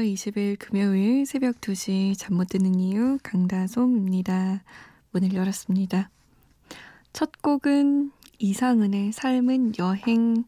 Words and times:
5월 0.00 0.12
20일 0.14 0.58
금요일 0.58 1.26
새벽 1.26 1.60
2시 1.60 2.14
잠 2.16 2.36
못 2.36 2.48
드는 2.48 2.74
이유 2.80 3.18
강다솜입니다. 3.22 4.62
문을 5.10 5.34
열었습니다. 5.34 6.08
첫 7.12 7.42
곡은 7.42 8.10
이상은의 8.38 9.12
삶은 9.12 9.74
여행이라는 9.78 10.46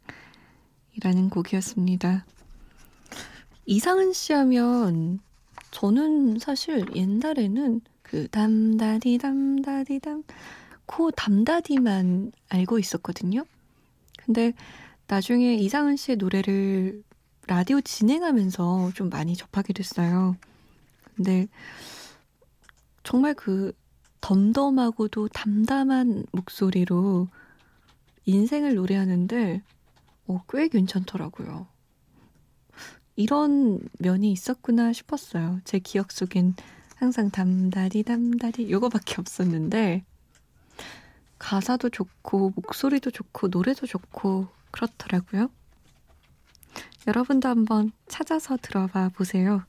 곡이었습니다. 1.30 2.24
이상은 3.66 4.14
씨 4.14 4.32
하면 4.32 5.20
저는 5.70 6.38
사실 6.38 6.86
옛날에는 6.94 7.82
그 8.02 8.28
담다디 8.28 9.18
담다디 9.18 10.00
담코 10.00 11.10
담다디만 11.10 12.32
알고 12.48 12.78
있었거든요. 12.78 13.44
근데 14.16 14.54
나중에 15.08 15.54
이상은 15.56 15.96
씨의 15.96 16.16
노래를 16.16 17.02
라디오 17.46 17.80
진행하면서 17.80 18.92
좀 18.94 19.08
많이 19.08 19.36
접하게 19.36 19.72
됐어요. 19.72 20.36
근데 21.16 21.48
정말 23.02 23.34
그 23.34 23.72
덤덤하고도 24.20 25.28
담담한 25.28 26.26
목소리로 26.32 27.28
인생을 28.24 28.76
노래하는데 28.76 29.62
어, 30.28 30.44
꽤 30.48 30.68
괜찮더라고요. 30.68 31.66
이런 33.16 33.80
면이 33.98 34.30
있었구나 34.32 34.92
싶었어요. 34.92 35.60
제 35.64 35.78
기억 35.78 36.12
속엔 36.12 36.54
항상 36.96 37.30
담다리 37.30 38.04
담다리 38.04 38.70
요거밖에 38.70 39.16
없었는데 39.18 40.04
가사도 41.38 41.90
좋고 41.90 42.52
목소리도 42.54 43.10
좋고 43.10 43.48
노래도 43.48 43.86
좋고 43.86 44.46
그렇더라고요. 44.70 45.50
여러분도 47.06 47.48
한번 47.48 47.92
찾아서 48.08 48.56
들어봐 48.60 49.10
보세요. 49.10 49.64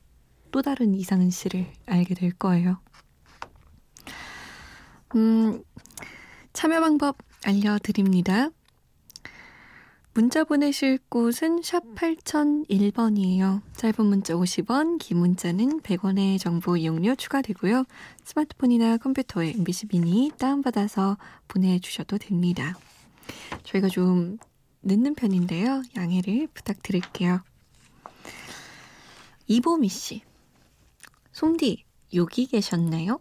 또 0.50 0.62
다른 0.62 0.94
이상은 0.94 1.30
씨를 1.30 1.66
알게 1.86 2.14
될 2.14 2.32
거예요. 2.32 2.78
음, 5.16 5.62
참여 6.52 6.80
방법 6.80 7.16
알려드립니다. 7.44 8.50
문자 10.16 10.44
보내실 10.44 11.00
곳은 11.08 11.60
샵 11.64 11.82
8001번이에요. 11.96 13.62
짧은 13.72 14.06
문자 14.06 14.34
50원, 14.34 14.98
긴 15.00 15.18
문자는 15.18 15.80
100원의 15.80 16.38
정보 16.38 16.76
이용료 16.76 17.16
추가되고요. 17.16 17.84
스마트폰이나 18.22 18.98
컴퓨터에 18.98 19.50
MBC 19.56 19.88
미니 19.88 20.30
다운받아서 20.38 21.18
보내주셔도 21.48 22.18
됩니다. 22.18 22.78
저희가 23.64 23.88
좀 23.88 24.38
늦는 24.84 25.14
편인데요. 25.14 25.82
양해를 25.96 26.48
부탁드릴게요. 26.54 27.40
이보미 29.46 29.88
씨. 29.88 30.22
솜디, 31.32 31.84
여기 32.14 32.46
계셨나요? 32.46 33.20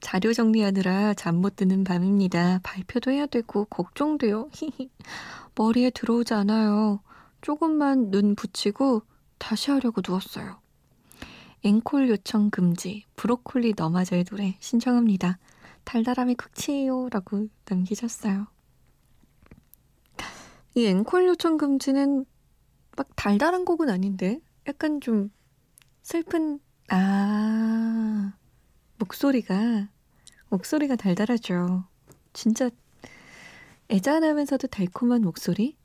자료 0.00 0.32
정리하느라 0.32 1.14
잠 1.14 1.36
못 1.36 1.56
드는 1.56 1.84
밤입니다. 1.84 2.60
발표도 2.62 3.10
해야 3.10 3.26
되고 3.26 3.64
걱정돼요. 3.66 4.48
머리에 5.54 5.90
들어오지 5.90 6.32
않아요. 6.34 7.00
조금만 7.42 8.10
눈 8.10 8.34
붙이고 8.34 9.02
다시 9.38 9.70
하려고 9.70 10.00
누웠어요. 10.06 10.60
앵콜 11.62 12.08
요청 12.08 12.48
금지, 12.50 13.04
브로콜리 13.16 13.74
너마저의 13.76 14.24
노래 14.24 14.56
신청합니다. 14.60 15.38
달달함이 15.84 16.36
극치예요. 16.36 17.08
라고 17.10 17.48
남기셨어요. 17.68 18.46
이 20.74 20.86
앵콜 20.86 21.26
요청 21.28 21.56
금지는 21.56 22.24
막 22.96 23.08
달달한 23.16 23.64
곡은 23.64 23.88
아닌데 23.88 24.40
약간 24.66 25.00
좀 25.00 25.30
슬픈 26.02 26.60
아 26.88 28.32
목소리가 28.98 29.88
목소리가 30.48 30.96
달달하죠. 30.96 31.84
진짜 32.32 32.70
애잔하면서도 33.90 34.68
달콤한 34.68 35.22
목소리. 35.22 35.76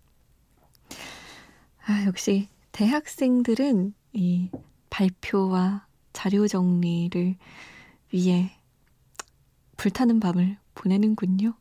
아 1.85 2.06
역시 2.06 2.50
대학생들은 2.72 3.94
이 4.13 4.50
발표와 4.90 5.88
자료 6.13 6.47
정리를 6.47 7.35
위해 8.13 8.51
불타는 9.78 10.19
밤을 10.19 10.57
보내는군요. 10.74 11.53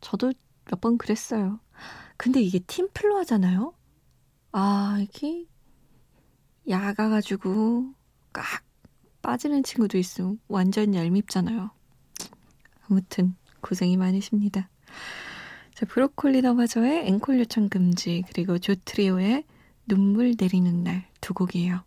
저도 0.00 0.32
몇 0.70 0.80
번 0.80 0.98
그랬어요. 0.98 1.60
근데 2.22 2.40
이게 2.40 2.60
팀플로 2.60 3.16
하잖아요? 3.18 3.74
아, 4.52 4.96
이게 5.00 5.44
야가가지고 6.68 7.92
깍 8.32 8.44
빠지는 9.22 9.64
친구도 9.64 9.98
있음. 9.98 10.38
완전 10.46 10.94
얄밉잖아요. 10.94 11.70
아무튼 12.88 13.34
고생이 13.60 13.96
많으십니다. 13.96 14.68
자, 15.74 15.84
브로콜리 15.86 16.42
너마저의 16.42 17.08
앵콜 17.08 17.40
요청 17.40 17.68
금지 17.68 18.22
그리고 18.28 18.56
조트리오의 18.56 19.42
눈물 19.88 20.36
내리는 20.38 20.84
날 20.84 21.04
두 21.20 21.34
곡이에요. 21.34 21.82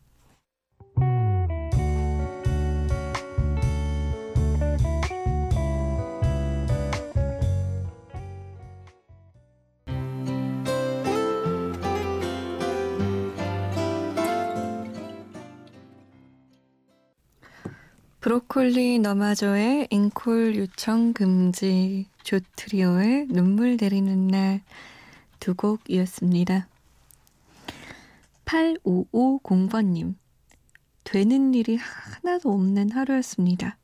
브로콜리 18.26 18.98
너마저의 18.98 19.88
앵콜 19.92 20.56
요청 20.56 21.14
금지, 21.14 22.08
조트리오의 22.24 23.28
눈물 23.28 23.78
내리는 23.80 24.26
날 24.30 24.64
두 25.40 25.54
곡이었습니다. 25.54 26.68
8550번님, 28.46 30.16
되는 31.04 31.54
일이 31.54 31.78
하나도 31.78 32.52
없는 32.52 32.94
하루였습니다. 32.94 33.78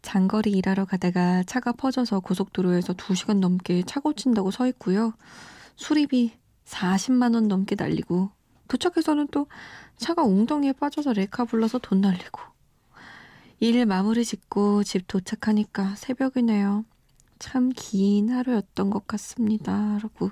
장거리 0.00 0.52
일하러 0.52 0.86
가다가 0.86 1.42
차가 1.42 1.72
퍼져서 1.72 2.20
고속도로에서 2.20 2.94
2시간 2.94 3.40
넘게 3.40 3.82
차 3.82 4.00
고친다고 4.00 4.52
서 4.52 4.66
있고요. 4.68 5.12
수리비 5.76 6.32
40만원 6.64 7.48
넘게 7.48 7.74
날리고, 7.78 8.30
도착해서는 8.68 9.28
또 9.30 9.48
차가 9.98 10.22
웅덩이에 10.22 10.72
빠져서 10.72 11.12
레카 11.12 11.44
불러서 11.44 11.76
돈 11.76 12.00
날리고, 12.00 12.53
일 13.64 13.86
마무리 13.86 14.24
짓고 14.24 14.84
집 14.84 15.06
도착하니까 15.08 15.94
새벽이네요. 15.96 16.84
참 17.38 17.70
긴 17.70 18.30
하루였던 18.30 18.90
것 18.90 19.06
같습니다. 19.06 19.98
라고 20.02 20.30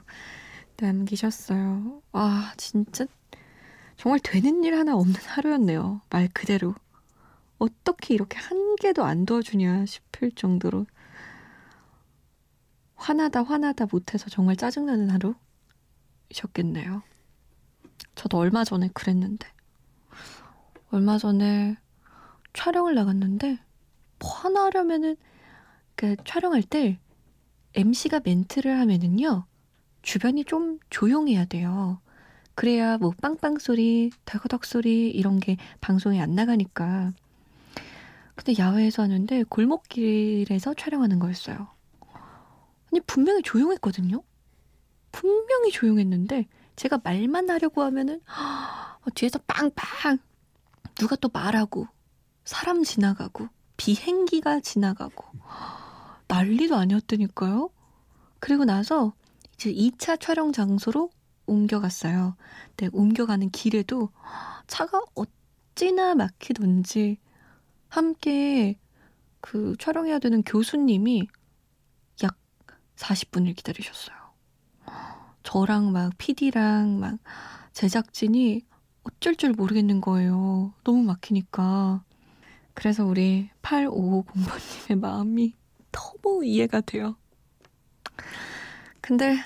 남기셨어요. 0.79 2.03
아, 2.13 2.53
진짜 2.59 3.07
정말 3.97 4.21
되는 4.21 4.65
일 4.65 4.75
하나 4.75 4.95
없는 4.97 5.15
하루였네요. 5.21 6.03
말 6.11 6.29
그대로. 6.35 6.75
어떻게 7.59 8.15
이렇게 8.15 8.39
한 8.39 8.77
개도 8.77 9.05
안 9.05 9.25
도와주냐 9.25 9.87
싶을 9.87 10.33
정도로 10.33 10.87
화나다 12.97 13.43
화나다 13.43 13.87
못해서 13.91 14.29
정말 14.29 14.57
짜증나는 14.57 15.11
하루이셨겠네요. 16.31 17.03
저도 18.15 18.39
얼마 18.39 18.65
전에 18.65 18.89
그랬는데 18.93 19.49
얼마 20.91 21.19
전에 21.19 21.77
촬영을 22.53 22.95
나갔는데 22.95 23.59
뭐 24.19 24.31
하나 24.31 24.65
하려면은 24.65 25.17
그 25.97 26.17
촬영할 26.25 26.63
때 26.63 26.99
MC가 27.75 28.21
멘트를 28.25 28.79
하면은요 28.79 29.47
주변이 30.03 30.45
좀 30.45 30.79
조용해야 30.91 31.45
돼요. 31.47 32.01
그래야 32.55 32.99
뭐 32.99 33.13
빵빵 33.23 33.59
소리, 33.59 34.11
덜거덕 34.25 34.65
소리 34.65 35.11
이런 35.11 35.41
게 35.41 35.57
방송에 35.81 36.21
안 36.21 36.35
나가니까. 36.35 37.13
근데 38.35 38.55
야외에서 38.59 39.03
하는데 39.03 39.45
골목길에서 39.45 40.75
촬영하는 40.75 41.19
거였어요. 41.19 41.69
아니 42.93 43.01
분명히 43.07 43.43
조용했거든요. 43.43 44.23
분명히 45.13 45.71
조용했는데 45.71 46.47
제가 46.77 47.01
말만 47.03 47.49
하려고 47.49 47.83
하면은 47.83 48.21
어, 48.27 49.11
뒤에서 49.15 49.39
빵빵 49.47 50.19
누가 50.97 51.17
또 51.17 51.31
말하고 51.33 51.87
사람 52.45 52.83
지나가고 52.83 53.49
비행기가 53.77 54.61
지나가고 54.61 55.25
난리도 56.29 56.77
아니었다니까요. 56.77 57.71
그리고 58.41 58.65
나서 58.65 59.13
이제 59.55 59.73
2차 59.73 60.21
촬영 60.21 60.53
장소로 60.53 61.11
옮겨갔어요. 61.47 62.37
네, 62.77 62.89
옮겨가는 62.93 63.51
길에도 63.51 64.11
차가 64.67 65.01
어찌나 65.15 66.15
막히던지 66.15 67.19
함께 67.89 68.79
그 69.41 69.77
촬영해야 69.79 70.19
되는 70.19 70.43
교수님이 70.43 71.29
약 72.23 72.39
40분을 72.97 73.55
기다리셨어요. 73.57 74.17
저랑 75.43 75.93
막 75.93 76.13
PD랑 76.19 77.01
막 77.01 77.19
제작진이 77.73 78.63
어쩔 79.05 79.35
줄 79.35 79.53
모르겠는 79.53 80.01
거예요. 80.01 80.73
너무 80.85 81.03
막히니까. 81.03 82.05
그래서 82.75 83.05
우리 83.05 83.51
8550번님의 83.63 84.99
마음이 84.99 85.55
너무 85.91 86.45
이해가 86.45 86.81
돼요. 86.81 87.17
근데 89.01 89.37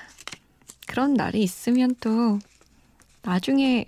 그런 0.87 1.13
날이 1.13 1.41
있으면 1.43 1.95
또 1.99 2.39
나중에 3.21 3.85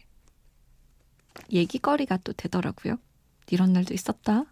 얘기거리가 1.51 2.17
또 2.17 2.33
되더라고요. 2.33 2.97
이런 3.49 3.73
날도 3.73 3.93
있었다. 3.93 4.45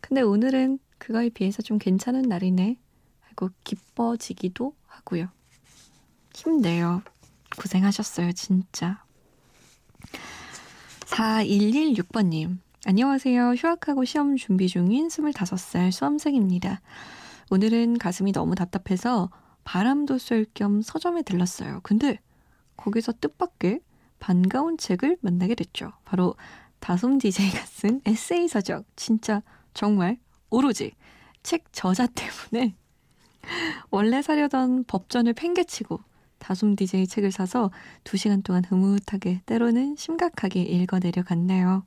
근데 0.00 0.20
오늘은 0.20 0.78
그거에 0.98 1.30
비해서 1.30 1.62
좀 1.62 1.78
괜찮은 1.78 2.22
날이네 2.22 2.76
하고 3.20 3.50
기뻐지기도 3.64 4.76
하고요. 4.86 5.28
힘내요. 6.34 7.02
고생하셨어요, 7.56 8.32
진짜. 8.32 9.04
4116번님. 11.06 12.58
안녕하세요. 12.84 13.52
휴학하고 13.52 14.04
시험 14.04 14.34
준비 14.34 14.66
중인 14.66 15.06
25살 15.06 15.92
수험생입니다. 15.92 16.80
오늘은 17.52 17.98
가슴이 17.98 18.32
너무 18.32 18.56
답답해서 18.56 19.30
바람도 19.62 20.18
쐴 20.18 20.46
겸 20.52 20.82
서점에 20.82 21.22
들렀어요. 21.22 21.78
근데 21.84 22.18
거기서 22.76 23.12
뜻밖의 23.20 23.80
반가운 24.18 24.76
책을 24.78 25.18
만나게 25.20 25.54
됐죠. 25.54 25.92
바로 26.04 26.34
다솜 26.80 27.18
DJ가 27.18 27.60
쓴 27.66 28.00
에세이 28.04 28.48
서적. 28.48 28.84
진짜 28.96 29.42
정말 29.74 30.18
오로지 30.50 30.90
책 31.44 31.72
저자 31.72 32.08
때문에 32.08 32.74
원래 33.90 34.22
사려던 34.22 34.84
법전을 34.88 35.34
팽개치고 35.34 36.00
다솜 36.40 36.74
DJ 36.74 37.06
책을 37.06 37.30
사서 37.30 37.70
두 38.02 38.16
시간 38.16 38.42
동안 38.42 38.64
흐뭇하게 38.64 39.42
때로는 39.46 39.94
심각하게 39.94 40.62
읽어 40.62 40.98
내려 40.98 41.22
갔네요. 41.22 41.84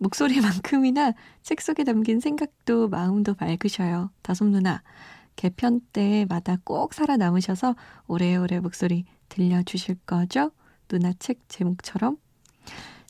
목소리만큼이나 0.00 1.12
책 1.42 1.60
속에 1.60 1.84
담긴 1.84 2.20
생각도 2.20 2.88
마음도 2.88 3.34
밝으셔요. 3.34 4.10
다솜 4.22 4.50
누나, 4.50 4.82
개편 5.36 5.80
때마다 5.92 6.56
꼭 6.64 6.94
살아남으셔서 6.94 7.76
오래오래 8.06 8.60
목소리 8.60 9.04
들려주실 9.28 9.96
거죠? 10.06 10.50
누나 10.88 11.12
책 11.18 11.40
제목처럼. 11.48 12.16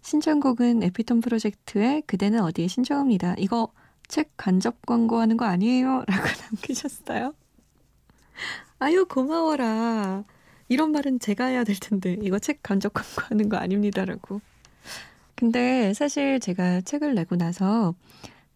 신청곡은 0.02 0.82
에피톤 0.82 1.20
프로젝트의 1.20 2.02
그대는 2.02 2.40
어디에 2.42 2.66
신청합니다. 2.68 3.34
이거 3.38 3.72
책 4.08 4.32
간접 4.36 4.84
광고하는 4.86 5.36
거 5.36 5.44
아니에요? 5.44 6.04
라고 6.06 6.24
남기셨어요. 6.52 7.34
아유, 8.80 9.04
고마워라. 9.06 10.24
이런 10.68 10.92
말은 10.92 11.20
제가 11.20 11.46
해야 11.46 11.64
될 11.64 11.76
텐데, 11.78 12.16
이거 12.22 12.38
책 12.38 12.62
간접 12.62 12.94
광고하는 12.94 13.48
거 13.48 13.56
아닙니다라고. 13.58 14.40
근데 15.40 15.94
사실 15.94 16.38
제가 16.38 16.82
책을 16.82 17.14
내고 17.14 17.34
나서 17.34 17.94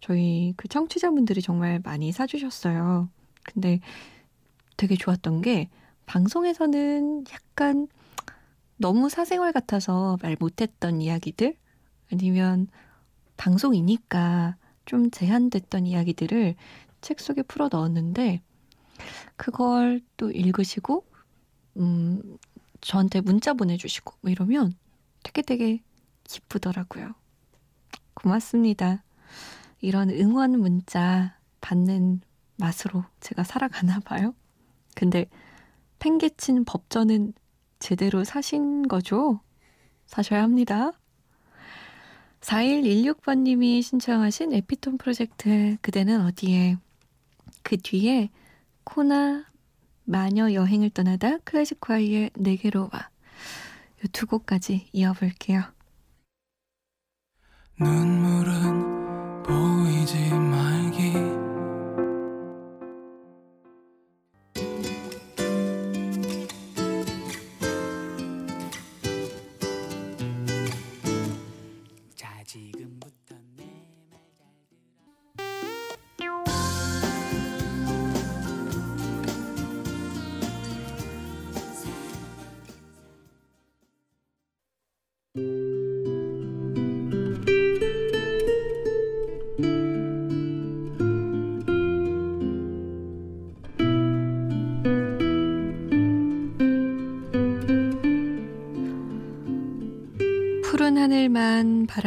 저희 0.02 0.52
그 0.58 0.69
청취자분들이 0.69 1.40
정말 1.40 1.81
많이 1.82 2.12
사주셨어요. 2.12 3.08
근데 3.42 3.81
되게 4.76 4.94
좋았던 4.94 5.40
게 5.40 5.70
방송에서는 6.04 7.25
약간 7.32 7.88
너무 8.76 9.08
사생활 9.08 9.54
같아서 9.54 10.19
말 10.20 10.36
못했던 10.38 11.00
이야기들 11.00 11.56
아니면 12.12 12.69
방송이니까 13.38 14.56
좀 14.84 15.10
제한됐던 15.10 15.86
이야기들을 15.86 16.54
책 17.00 17.19
속에 17.19 17.44
풀어 17.44 17.70
넣었는데 17.72 18.42
그걸 19.36 20.02
또 20.19 20.31
읽으시고 20.31 21.06
음 21.78 22.36
저한테 22.82 23.22
문자 23.22 23.54
보내주시고 23.54 24.16
뭐 24.20 24.31
이러면 24.31 24.75
되게 25.22 25.40
되게 25.40 25.81
기쁘더라고요. 26.24 27.14
고맙습니다. 28.14 29.02
이런 29.80 30.10
응원 30.10 30.58
문자 30.58 31.38
받는 31.60 32.20
맛으로 32.56 33.04
제가 33.20 33.44
살아가나 33.44 34.00
봐요. 34.00 34.34
근데 34.94 35.26
팽개친 35.98 36.64
법전은 36.64 37.34
제대로 37.78 38.24
사신 38.24 38.88
거죠? 38.88 39.40
사셔야 40.06 40.42
합니다. 40.42 40.92
4116번님이 42.40 43.82
신청하신 43.82 44.52
에피톤 44.52 44.98
프로젝트 44.98 45.76
그대는 45.80 46.20
어디에 46.22 46.76
그 47.62 47.76
뒤에 47.78 48.30
코나 48.84 49.44
마녀 50.04 50.52
여행을 50.52 50.90
떠나다 50.90 51.38
클래식 51.38 51.80
콰이의 51.80 52.30
내게로 52.34 52.90
와. 52.92 53.08
이두 54.04 54.26
곡까지 54.26 54.88
이어볼게요. 54.92 55.73
눈물은 57.76 59.42
보이지 59.42 60.30
말기. 60.30 61.12
푸른 85.34 85.83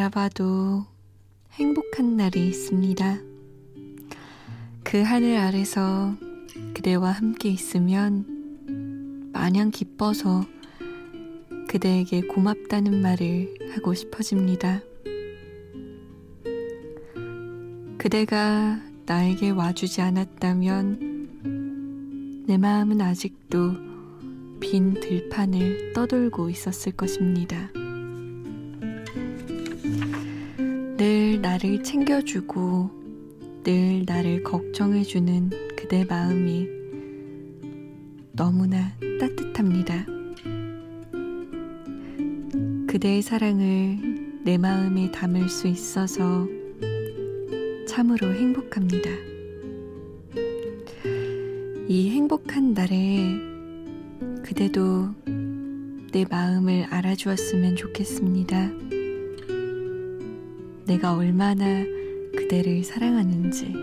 바라봐도 0.07 0.85
행복한 1.53 2.17
날이 2.17 2.47
있습니다. 2.47 3.19
그 4.83 5.01
하늘 5.01 5.37
아래서 5.37 6.15
그대와 6.73 7.11
함께 7.11 7.49
있으면 7.49 9.31
마냥 9.33 9.71
기뻐서 9.71 10.45
그대에게 11.67 12.21
고맙다는 12.21 13.01
말을 13.01 13.53
하고 13.75 13.93
싶어집니다. 13.93 14.81
그대가 17.97 18.79
나에게 19.05 19.49
와주지 19.49 20.01
않았다면 20.01 21.17
내 22.47 22.57
마음은 22.57 23.01
아직도 23.01 23.73
빈 24.59 24.93
들판을 24.93 25.93
떠돌고 25.93 26.49
있었을 26.49 26.93
것입니다. 26.93 27.69
늘 30.97 31.39
나를 31.41 31.83
챙겨주고 31.83 32.89
늘 33.63 34.03
나를 34.07 34.41
걱정해주는 34.41 35.51
그대 35.77 36.03
마음이 36.03 36.67
너무나 38.31 38.97
따뜻합니다. 39.19 40.07
그대의 42.87 43.21
사랑을 43.21 44.41
내 44.43 44.57
마음에 44.57 45.11
담을 45.11 45.49
수 45.49 45.67
있어서 45.67 46.47
참으로 47.87 48.33
행복합니다. 48.33 49.11
이 51.87 52.09
행복한 52.09 52.73
날에 52.73 53.39
그대도 54.41 55.09
내 56.11 56.25
마음을 56.27 56.85
알아주었으면 56.89 57.75
좋겠습니다. 57.75 58.96
내가 60.87 61.15
얼마나 61.15 61.83
그대를 62.35 62.83
사랑하는지. 62.83 63.73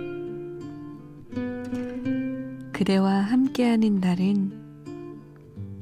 그대와 2.72 3.12
함께하는 3.20 4.00
날은 4.00 4.52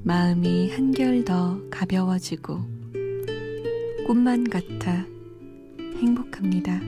마음이 0.03 0.71
한결 0.73 1.25
더 1.25 1.61
가벼워지고 1.71 2.59
꿈만 4.07 4.51
같아 4.51 5.07
행복합니다. 6.01 6.81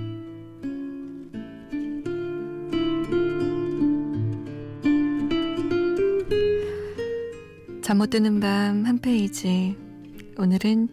잠 7.82 7.98
못 7.98 8.10
드는 8.10 8.40
밤 8.40 8.84
한 8.84 8.98
페이지. 8.98 9.76
오늘은 10.36 10.88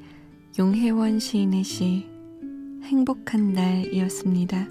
용혜원 0.60 1.20
시인의 1.20 1.64
시 1.64 2.11
행복한 2.92 3.54
날이었습니다. 3.54 4.68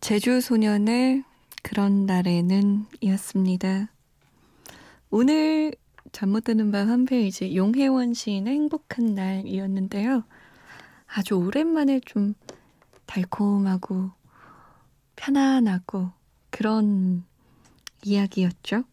제주 0.00 0.40
소년의 0.40 1.24
그런 1.64 2.06
날에는 2.06 2.86
이었습니다. 3.00 3.90
오늘 5.10 5.72
잠 6.12 6.30
못 6.30 6.44
드는 6.44 6.70
밤 6.72 6.88
한 6.88 7.04
페이지 7.04 7.54
용혜원 7.56 8.14
시인의 8.14 8.54
행복한 8.54 9.14
날이었는데요. 9.14 10.24
아주 11.06 11.34
오랜만에 11.34 12.00
좀 12.04 12.34
달콤하고 13.06 14.10
편안하고 15.16 16.10
그런 16.50 17.24
이야기였죠. 18.04 18.84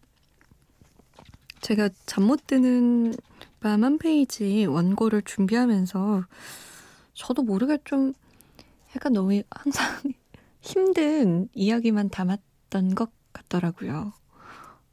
제가 1.62 1.90
잠 2.06 2.24
못 2.26 2.48
드는 2.48 3.14
밤 3.60 3.84
한 3.84 3.98
페이지 3.98 4.66
원고를 4.66 5.24
준비하면서 5.24 6.24
저도 7.14 7.44
모르게 7.44 7.80
좀 7.86 8.14
약간 8.96 9.14
너무 9.14 9.42
항상 9.50 9.86
힘든 10.62 11.50
이야기만 11.54 12.10
담았던 12.10 12.96
것 12.96 13.12
같더라고요. 13.34 14.14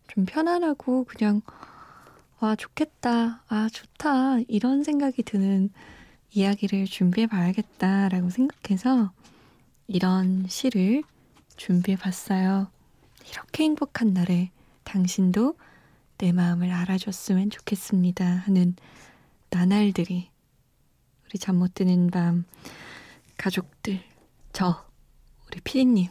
좀 0.09 0.25
편안하고 0.27 1.05
그냥 1.05 1.43
와 2.43 2.57
좋겠다, 2.57 3.45
아 3.47 3.69
좋다 3.73 4.41
이런 4.49 4.83
생각이 4.83 5.23
드는 5.23 5.71
이야기를 6.33 6.87
준비해 6.87 7.29
봐야겠다라고 7.29 8.31
생각해서 8.31 9.13
이런 9.87 10.47
시를 10.49 11.05
준비해 11.57 11.97
봤어요. 11.97 12.67
이렇게 13.31 13.63
행복한 13.63 14.13
날에 14.13 14.51
당신도 14.83 15.55
내 16.19 16.33
마음을 16.33 16.73
알아줬으면 16.73 17.51
좋겠습니다 17.51 18.25
하는 18.27 18.75
나날들이 19.51 20.29
우리 21.27 21.39
잠 21.39 21.55
못 21.59 21.75
드는 21.75 22.11
밤 22.11 22.45
가족들 23.37 24.01
저 24.53 24.85
우리 25.47 25.61
피디님 25.61 26.09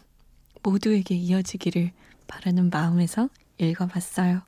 모두에게 0.64 1.14
이어지기를 1.14 1.92
바라는 2.28 2.70
마음에서 2.70 3.28
읽어봤어요. 3.58 4.44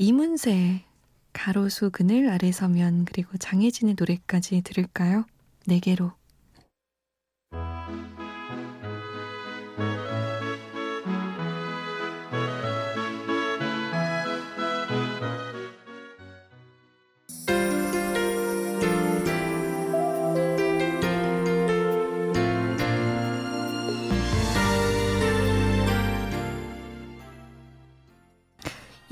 이문세 0.00 0.84
가로수 1.32 1.90
그늘 1.90 2.28
아래 2.30 2.52
서면 2.52 3.04
그리고 3.04 3.36
장혜진의 3.36 3.96
노래까지 3.98 4.62
들을까요? 4.62 5.24
내게로 5.66 6.12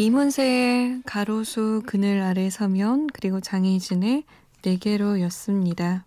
이문세의 0.07 1.03
가로수 1.05 1.83
그늘 1.85 2.23
아래 2.23 2.49
서면 2.49 3.09
그리고 3.09 3.41
장희진의 3.41 4.23
네 4.63 4.77
개로였습니다. 4.77 6.07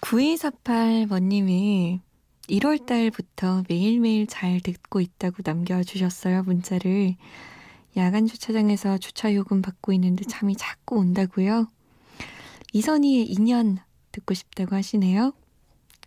9248번님이 0.00 2.00
1월 2.48 2.86
달부터 2.86 3.64
매일매일 3.68 4.26
잘 4.26 4.60
듣고 4.60 5.02
있다고 5.02 5.42
남겨주셨어요, 5.44 6.44
문자를. 6.44 7.16
야간 7.98 8.26
주차장에서 8.26 8.96
주차 8.96 9.34
요금 9.34 9.60
받고 9.60 9.92
있는데 9.92 10.24
잠이 10.24 10.56
자꾸 10.56 10.96
온다고요? 10.96 11.68
이선희의 12.72 13.26
인연 13.26 13.80
듣고 14.12 14.32
싶다고 14.32 14.74
하시네요. 14.74 15.34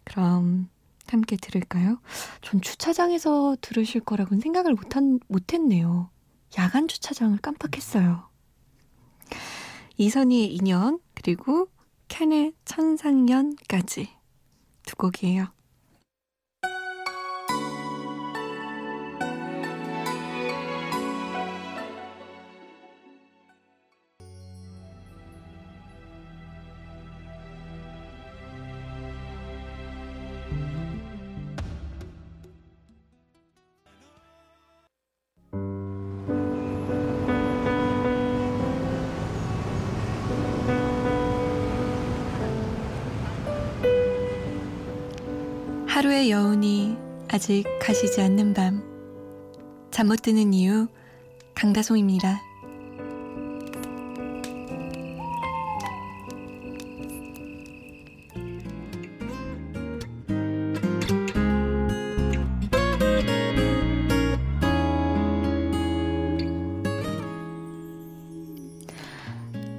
그럼 0.04 0.68
함께 1.08 1.36
들을까요? 1.36 2.00
전 2.42 2.62
주차장에서 2.62 3.58
들으실 3.62 4.02
거라고는 4.02 4.42
생각을 4.42 4.74
못한, 4.74 5.20
못했네요. 5.28 6.10
야간 6.58 6.88
주차장을 6.88 7.38
깜빡했어요. 7.40 8.30
이선희의 9.98 10.54
인연, 10.54 11.00
그리고 11.14 11.70
캔의 12.08 12.54
천상연까지 12.66 14.10
두 14.86 14.96
곡이에요. 14.96 15.48
하루의 46.02 46.32
여운이 46.32 46.98
아직 47.30 47.64
가시지 47.80 48.22
않는 48.22 48.56
밤. 48.56 48.82
잠 49.92 50.08
못 50.08 50.24
드는 50.24 50.52
이유, 50.52 50.88
강다송입니다. 51.54 52.42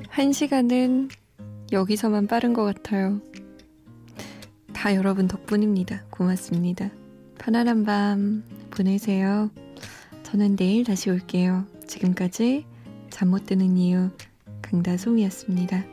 한 0.09 0.33
시간은 0.33 1.09
여기서만 1.73 2.29
빠른 2.29 2.52
것 2.52 2.62
같아요. 2.62 3.21
다 4.83 4.97
여러분 4.97 5.29
덕분입니다. 5.29 6.03
고맙습니다. 6.11 6.91
편안한 7.39 7.85
밤 7.85 8.43
보내세요. 8.73 9.49
저는 10.25 10.57
내일 10.57 10.83
다시 10.83 11.09
올게요. 11.09 11.65
지금까지 11.87 12.67
잠 13.09 13.29
못 13.29 13.47
드는 13.47 13.77
이유 13.77 14.11
강다송이었습니다. 14.61 15.92